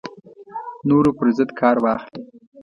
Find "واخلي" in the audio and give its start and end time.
1.83-2.21